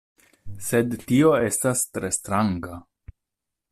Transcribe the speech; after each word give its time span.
Sed 0.67 0.95
tio 1.11 1.35
estas 1.51 1.87
tre 1.93 2.13
stranga... 2.21 2.85